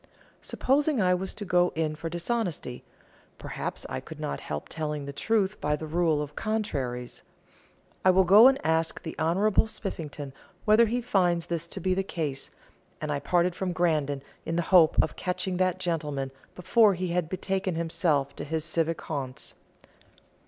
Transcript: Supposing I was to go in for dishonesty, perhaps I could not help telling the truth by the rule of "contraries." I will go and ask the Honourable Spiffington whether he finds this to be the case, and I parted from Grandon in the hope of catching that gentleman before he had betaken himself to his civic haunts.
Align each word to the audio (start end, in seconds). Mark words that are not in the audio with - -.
Supposing 0.41 0.99
I 0.99 1.13
was 1.13 1.31
to 1.35 1.45
go 1.45 1.71
in 1.75 1.93
for 1.93 2.09
dishonesty, 2.09 2.83
perhaps 3.37 3.85
I 3.87 3.99
could 3.99 4.19
not 4.19 4.39
help 4.39 4.67
telling 4.67 5.05
the 5.05 5.13
truth 5.13 5.61
by 5.61 5.75
the 5.75 5.85
rule 5.85 6.23
of 6.23 6.35
"contraries." 6.35 7.21
I 8.03 8.09
will 8.09 8.23
go 8.23 8.47
and 8.47 8.57
ask 8.65 8.99
the 9.03 9.15
Honourable 9.19 9.67
Spiffington 9.67 10.33
whether 10.65 10.87
he 10.87 11.01
finds 11.01 11.45
this 11.45 11.67
to 11.67 11.79
be 11.79 11.93
the 11.93 12.01
case, 12.01 12.49
and 12.99 13.11
I 13.11 13.19
parted 13.19 13.53
from 13.53 13.73
Grandon 13.73 14.23
in 14.43 14.55
the 14.55 14.63
hope 14.73 14.97
of 15.03 15.15
catching 15.15 15.57
that 15.57 15.77
gentleman 15.79 16.31
before 16.55 16.95
he 16.95 17.09
had 17.09 17.29
betaken 17.29 17.75
himself 17.75 18.35
to 18.37 18.43
his 18.43 18.65
civic 18.65 19.01
haunts. 19.01 19.53